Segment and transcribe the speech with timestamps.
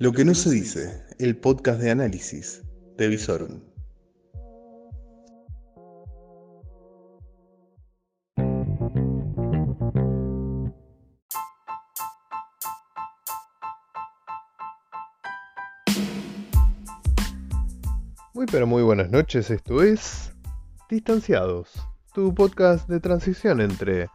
[0.00, 2.62] Lo que no se dice, el podcast de análisis
[2.96, 3.60] de Visorum.
[18.34, 20.32] Muy pero muy buenas noches, esto es
[20.88, 21.72] Distanciados,
[22.14, 24.08] tu podcast de transición entre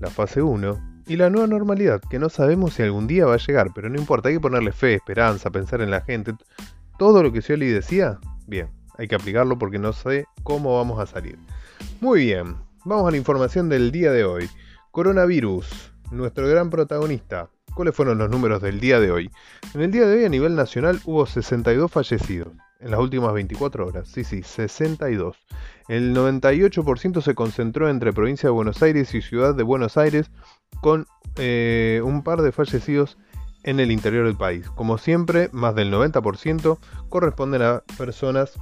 [0.00, 3.38] la fase 1 y la nueva normalidad, que no sabemos si algún día va a
[3.38, 6.34] llegar, pero no importa, hay que ponerle fe, esperanza, pensar en la gente.
[6.98, 11.06] Todo lo que Scioli decía, bien, hay que aplicarlo porque no sé cómo vamos a
[11.06, 11.38] salir.
[12.00, 14.48] Muy bien, vamos a la información del día de hoy.
[14.90, 17.50] Coronavirus, nuestro gran protagonista.
[17.74, 19.30] ¿Cuáles fueron los números del día de hoy?
[19.74, 22.52] En el día de hoy a nivel nacional hubo 62 fallecidos
[22.84, 24.08] en las últimas 24 horas.
[24.08, 25.36] Sí, sí, 62.
[25.88, 30.30] El 98% se concentró entre provincia de Buenos Aires y ciudad de Buenos Aires,
[30.82, 33.16] con eh, un par de fallecidos
[33.62, 34.68] en el interior del país.
[34.68, 38.52] Como siempre, más del 90% corresponden a personas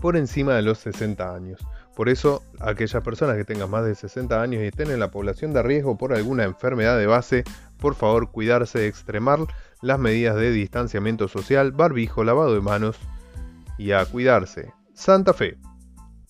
[0.00, 1.60] por encima de los 60 años.
[1.94, 5.52] Por eso, aquellas personas que tengan más de 60 años y estén en la población
[5.52, 7.44] de riesgo por alguna enfermedad de base,
[7.78, 9.40] por favor cuidarse, extremar
[9.82, 12.96] las medidas de distanciamiento social, barbijo, lavado de manos
[13.78, 14.72] y a cuidarse.
[14.92, 15.56] Santa Fe.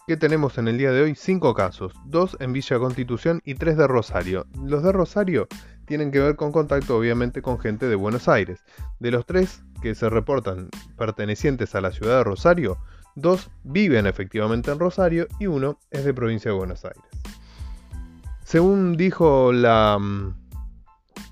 [0.06, 1.14] ¿Qué tenemos en el día de hoy?
[1.14, 4.46] Cinco casos, dos en Villa Constitución y tres de Rosario.
[4.64, 5.48] Los de Rosario
[5.86, 8.60] tienen que ver con contacto obviamente con gente de Buenos Aires.
[9.00, 12.78] De los tres que se reportan pertenecientes a la ciudad de Rosario,
[13.16, 17.02] dos viven efectivamente en Rosario y uno es de provincia de Buenos Aires.
[18.44, 20.34] Según dijo la mm,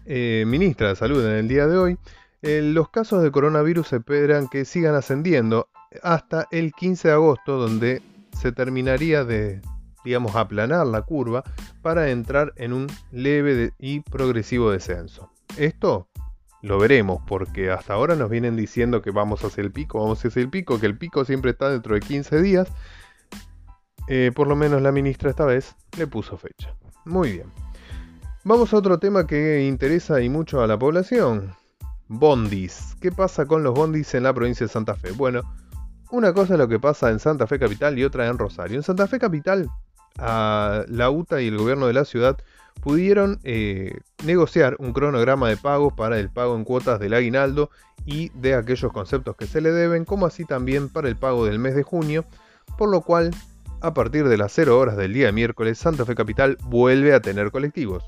[0.05, 1.99] eh, ministra de Salud en el día de hoy,
[2.43, 5.69] eh, los casos de coronavirus esperan que sigan ascendiendo
[6.03, 8.03] hasta el 15 de agosto, donde
[8.33, 9.61] se terminaría de,
[10.05, 11.43] digamos, aplanar la curva
[11.83, 15.31] para entrar en un leve y progresivo descenso.
[15.57, 16.09] Esto
[16.63, 20.43] lo veremos, porque hasta ahora nos vienen diciendo que vamos hacia el pico, vamos hacia
[20.43, 22.69] el pico, que el pico siempre está dentro de 15 días.
[24.09, 26.75] Eh, por lo menos la ministra esta vez le puso fecha.
[27.05, 27.53] Muy bien.
[28.45, 31.55] Vamos a otro tema que interesa y mucho a la población.
[32.09, 32.97] Bondis.
[33.01, 35.11] ¿Qué pasa con los bondis en la provincia de Santa Fe?
[35.11, 35.43] Bueno,
[36.11, 38.77] una cosa es lo que pasa en Santa Fe Capital y otra en Rosario.
[38.77, 39.69] En Santa Fe Capital,
[40.19, 42.39] la UTA y el gobierno de la ciudad
[42.81, 47.71] pudieron eh, negociar un cronograma de pagos para el pago en cuotas del aguinaldo
[48.05, 51.59] y de aquellos conceptos que se le deben, como así también para el pago del
[51.59, 52.25] mes de junio,
[52.79, 53.31] por lo cual
[53.81, 57.51] a partir de las 0 horas del día miércoles Santa Fe Capital vuelve a tener
[57.51, 58.05] colectivos.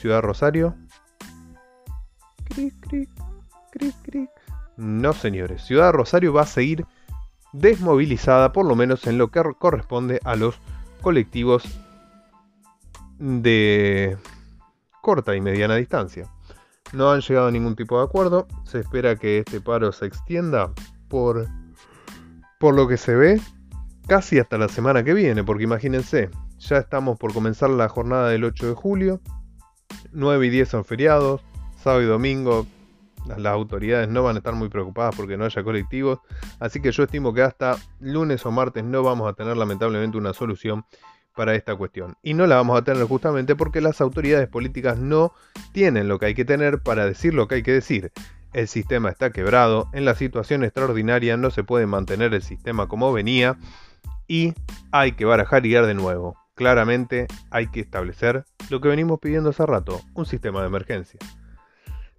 [0.00, 0.74] Ciudad Rosario.
[4.76, 6.86] No señores, Ciudad Rosario va a seguir
[7.52, 10.58] desmovilizada, por lo menos en lo que corresponde a los
[11.00, 11.64] colectivos
[13.18, 14.16] de
[15.00, 16.28] corta y mediana distancia.
[16.92, 20.72] No han llegado a ningún tipo de acuerdo, se espera que este paro se extienda
[21.08, 21.46] por,
[22.58, 23.40] por lo que se ve
[24.06, 28.44] casi hasta la semana que viene, porque imagínense, ya estamos por comenzar la jornada del
[28.44, 29.20] 8 de julio,
[30.12, 31.42] 9 y 10 son feriados,
[31.82, 32.66] sábado y domingo
[33.26, 36.20] las autoridades no van a estar muy preocupadas porque no haya colectivos,
[36.60, 40.32] así que yo estimo que hasta lunes o martes no vamos a tener lamentablemente una
[40.32, 40.84] solución
[41.34, 42.16] para esta cuestión.
[42.22, 45.32] Y no la vamos a tener justamente porque las autoridades políticas no
[45.72, 48.12] tienen lo que hay que tener para decir lo que hay que decir.
[48.52, 53.12] El sistema está quebrado, en la situación extraordinaria no se puede mantener el sistema como
[53.12, 53.56] venía
[54.28, 54.52] y
[54.90, 56.36] hay que barajar y ir de nuevo.
[56.54, 61.18] Claramente hay que establecer lo que venimos pidiendo hace rato, un sistema de emergencia.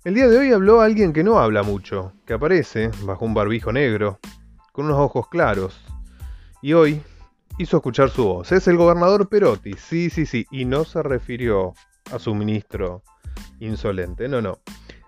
[0.05, 3.71] El día de hoy habló alguien que no habla mucho, que aparece bajo un barbijo
[3.71, 4.19] negro,
[4.73, 5.79] con unos ojos claros,
[6.61, 7.01] y hoy
[7.57, 8.51] hizo escuchar su voz.
[8.51, 11.73] Es el gobernador Perotti, sí, sí, sí, y no se refirió
[12.11, 13.01] a su ministro
[13.61, 14.59] insolente, no, no.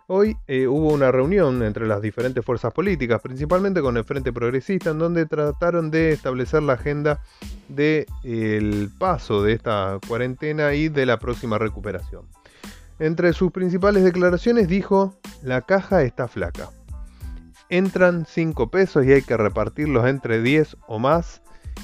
[0.08, 4.92] Hoy eh, hubo una reunión entre las diferentes fuerzas políticas, principalmente con el Frente Progresista,
[4.92, 7.22] en donde trataron de establecer la agenda
[7.68, 12.30] del paso de esta cuarentena y de la próxima recuperación.
[13.00, 16.70] Entre sus principales declaraciones dijo, la caja está flaca.
[17.70, 21.42] Entran 5 pesos y hay que repartirlos entre 10 o más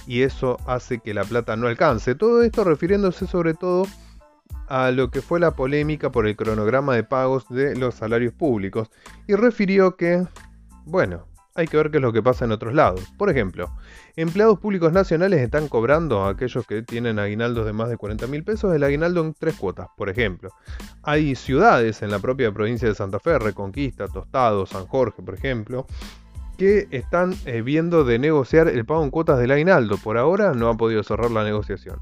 [0.08, 2.16] y eso hace que la plata no alcance.
[2.16, 3.86] Todo esto refiriéndose sobre todo
[4.68, 8.90] a lo que fue la polémica por el cronograma de pagos de los salarios públicos
[9.28, 10.26] y refirió que,
[10.86, 13.02] bueno, hay que ver qué es lo que pasa en otros lados.
[13.18, 13.70] Por ejemplo,
[14.16, 18.44] empleados públicos nacionales están cobrando a aquellos que tienen aguinaldos de más de 40 mil
[18.44, 20.52] pesos el aguinaldo en tres cuotas, por ejemplo.
[21.04, 25.86] Hay ciudades en la propia provincia de Santa Fe, Reconquista, Tostado, San Jorge, por ejemplo,
[26.58, 29.98] que están eh, viendo de negociar el pago en cuotas del aguinaldo.
[29.98, 32.00] Por ahora no ha podido cerrar la negociación.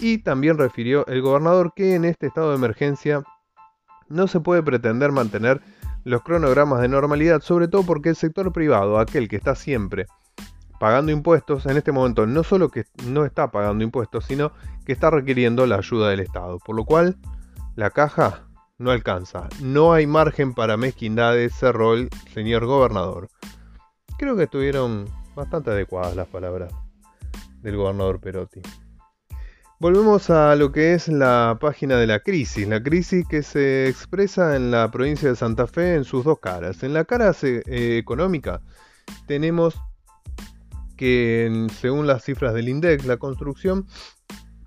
[0.00, 3.22] Y también refirió el gobernador que en este estado de emergencia
[4.08, 5.62] no se puede pretender mantener
[6.04, 10.06] los cronogramas de normalidad, sobre todo porque el sector privado, aquel que está siempre
[10.80, 14.50] pagando impuestos, en este momento no solo que no está pagando impuestos, sino
[14.84, 16.58] que está requiriendo la ayuda del Estado.
[16.58, 17.16] Por lo cual,
[17.76, 19.48] la caja no alcanza.
[19.60, 23.28] No hay margen para mezquindades, cerró el señor gobernador.
[24.18, 26.72] Creo que estuvieron bastante adecuadas las palabras
[27.60, 28.60] del gobernador Perotti.
[29.82, 34.54] Volvemos a lo que es la página de la crisis, la crisis que se expresa
[34.54, 36.84] en la provincia de Santa Fe en sus dos caras.
[36.84, 38.60] En la cara eh, económica
[39.26, 39.74] tenemos
[40.96, 43.88] que según las cifras del INDEX, la construcción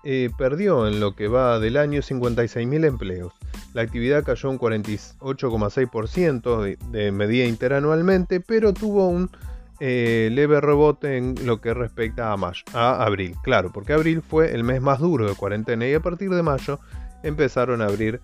[0.03, 3.31] eh, perdió en lo que va del año 56.000 empleos.
[3.73, 9.29] La actividad cayó un 48,6% de, de medida interanualmente, pero tuvo un
[9.79, 13.35] eh, leve rebote en lo que respecta a, a abril.
[13.43, 16.79] Claro, porque abril fue el mes más duro de cuarentena y a partir de mayo
[17.23, 18.21] empezaron a abrir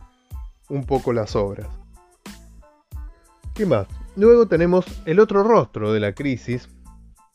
[0.69, 1.67] un poco las obras.
[3.53, 3.87] ¿Qué más?
[4.15, 6.69] Luego tenemos el otro rostro de la crisis,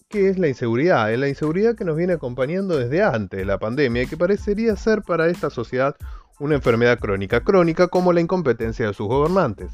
[0.09, 1.13] que es la inseguridad.
[1.13, 4.77] Es la inseguridad que nos viene acompañando desde antes de la pandemia y que parecería
[4.77, 5.97] ser para esta sociedad
[6.39, 9.73] una enfermedad crónica, crónica como la incompetencia de sus gobernantes.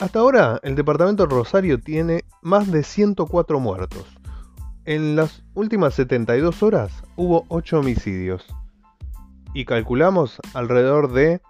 [0.00, 4.06] Hasta ahora, el departamento de Rosario tiene más de 104 muertos.
[4.86, 8.46] En las últimas 72 horas hubo 8 homicidios.
[9.52, 11.42] Y calculamos alrededor de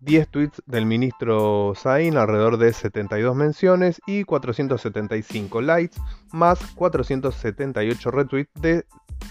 [0.00, 5.98] 10 tweets del ministro Zain, alrededor de 72 menciones y 475 likes,
[6.32, 8.86] más 478 retweets de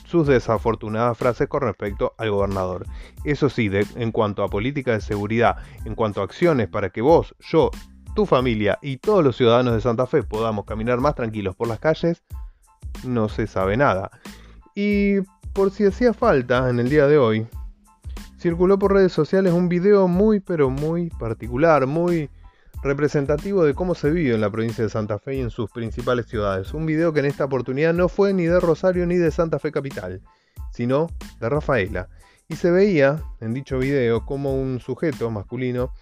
[0.06, 2.86] sus desafortunadas frases con respecto al gobernador.
[3.24, 7.36] Eso sí, en cuanto a política de seguridad, en cuanto a acciones para que vos,
[7.40, 7.72] yo,
[8.16, 11.80] tu familia y todos los ciudadanos de Santa Fe podamos caminar más tranquilos por las
[11.80, 12.24] calles,
[13.04, 14.12] no se sabe nada.
[14.76, 15.22] Y
[15.54, 17.48] por si hacía falta en el día de hoy,
[18.38, 22.30] circuló por redes sociales un video muy pero muy particular, muy
[22.84, 26.28] representativo de cómo se vive en la provincia de Santa Fe y en sus principales
[26.28, 26.74] ciudades.
[26.74, 29.72] Un video que en esta oportunidad no fue ni de Rosario ni de Santa Fe
[29.72, 30.22] Capital,
[30.72, 31.10] sino
[31.40, 32.10] de Rafaela.
[32.50, 35.94] Y se veía en dicho video como un sujeto masculino,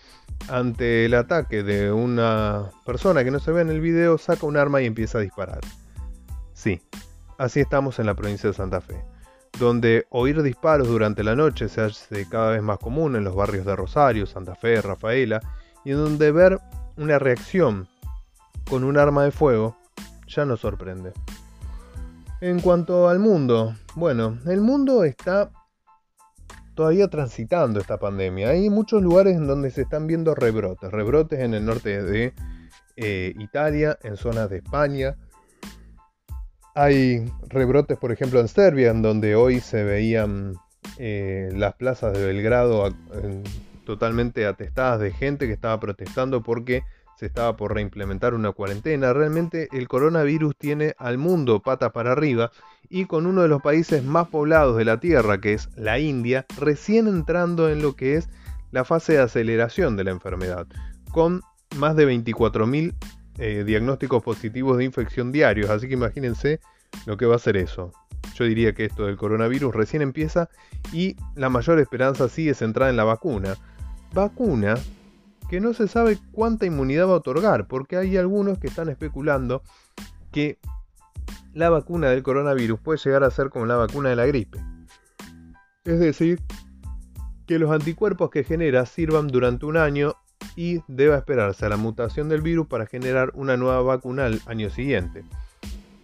[0.49, 4.57] ante el ataque de una persona que no se ve en el video, saca un
[4.57, 5.61] arma y empieza a disparar.
[6.53, 6.81] Sí,
[7.37, 9.03] así estamos en la provincia de Santa Fe,
[9.59, 13.65] donde oír disparos durante la noche se hace cada vez más común en los barrios
[13.65, 15.41] de Rosario, Santa Fe, Rafaela,
[15.83, 16.59] y en donde ver
[16.97, 17.87] una reacción
[18.69, 19.75] con un arma de fuego
[20.27, 21.13] ya nos sorprende.
[22.39, 25.51] En cuanto al mundo, bueno, el mundo está
[26.73, 28.49] todavía transitando esta pandemia.
[28.49, 32.33] Hay muchos lugares en donde se están viendo rebrotes, rebrotes en el norte de
[32.95, 35.17] eh, Italia, en zonas de España.
[36.73, 40.55] Hay rebrotes, por ejemplo, en Serbia, en donde hoy se veían
[40.97, 42.89] eh, las plazas de Belgrado
[43.85, 46.83] totalmente atestadas de gente que estaba protestando porque
[47.21, 49.13] se estaba por reimplementar una cuarentena.
[49.13, 52.51] Realmente el coronavirus tiene al mundo pata para arriba
[52.89, 56.47] y con uno de los países más poblados de la Tierra, que es la India,
[56.59, 58.27] recién entrando en lo que es
[58.71, 60.65] la fase de aceleración de la enfermedad,
[61.11, 61.41] con
[61.77, 62.95] más de 24.000
[63.37, 65.69] eh, diagnósticos positivos de infección diarios.
[65.69, 66.59] Así que imagínense
[67.05, 67.91] lo que va a ser eso.
[68.33, 70.49] Yo diría que esto del coronavirus recién empieza
[70.91, 73.57] y la mayor esperanza sigue centrada en la vacuna
[74.13, 74.75] vacuna
[75.49, 79.63] que no se sabe cuánta inmunidad va a otorgar, porque hay algunos que están especulando
[80.31, 80.59] que
[81.53, 84.59] la vacuna del coronavirus puede llegar a ser como la vacuna de la gripe.
[85.83, 86.39] Es decir,
[87.45, 90.15] que los anticuerpos que genera sirvan durante un año
[90.55, 94.69] y deba esperarse a la mutación del virus para generar una nueva vacuna al año
[94.69, 95.25] siguiente.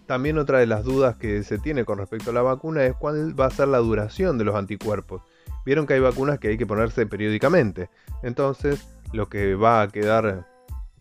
[0.07, 3.39] También otra de las dudas que se tiene con respecto a la vacuna es cuál
[3.39, 5.21] va a ser la duración de los anticuerpos
[5.67, 7.89] vieron que hay vacunas que hay que ponerse periódicamente.
[8.23, 10.47] Entonces, lo que va a quedar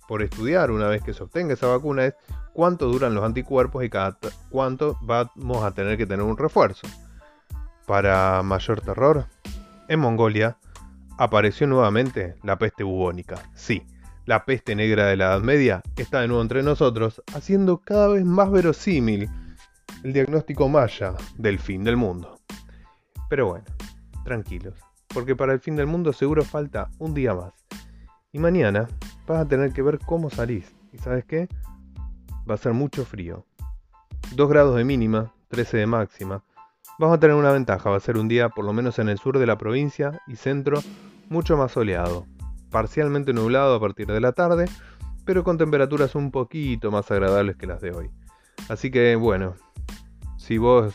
[0.09, 2.15] por estudiar una vez que se obtenga esa vacuna es
[2.53, 4.19] cuánto duran los anticuerpos y cada
[4.51, 6.89] cuánto vamos a tener que tener un refuerzo.
[7.87, 9.27] Para mayor terror,
[9.87, 10.59] en Mongolia
[11.17, 13.37] apareció nuevamente la peste bubónica.
[13.55, 13.87] Sí,
[14.25, 18.25] la peste negra de la Edad Media está de nuevo entre nosotros, haciendo cada vez
[18.25, 19.31] más verosímil
[20.03, 22.41] el diagnóstico maya del fin del mundo.
[23.31, 23.65] Pero bueno,
[24.26, 24.75] tranquilos,
[25.06, 27.54] porque para el fin del mundo seguro falta un día más.
[28.33, 28.88] Y mañana
[29.26, 30.75] vas a tener que ver cómo salís.
[30.92, 31.49] ¿Y sabes qué?
[32.49, 33.47] Va a ser mucho frío.
[34.35, 36.42] 2 grados de mínima, 13 de máxima.
[36.99, 39.18] Vamos a tener una ventaja, va a ser un día por lo menos en el
[39.18, 40.80] sur de la provincia y centro
[41.28, 42.26] mucho más soleado.
[42.71, 44.64] Parcialmente nublado a partir de la tarde,
[45.25, 48.11] pero con temperaturas un poquito más agradables que las de hoy.
[48.68, 49.54] Así que bueno,
[50.37, 50.95] si vos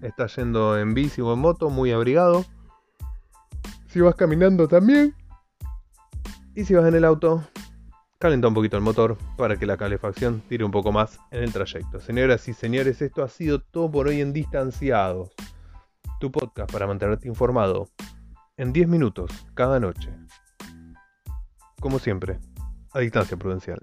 [0.00, 2.46] estás yendo en bici o en moto, muy abrigado,
[3.90, 5.14] si vas caminando también.
[6.54, 7.44] Y si vas en el auto,
[8.18, 11.52] calenta un poquito el motor para que la calefacción tire un poco más en el
[11.52, 12.00] trayecto.
[12.00, 15.30] Señoras y señores, esto ha sido todo por hoy en Distanciados.
[16.18, 17.88] Tu podcast para mantenerte informado
[18.56, 20.10] en 10 minutos cada noche.
[21.80, 22.38] Como siempre,
[22.92, 23.82] a distancia prudencial.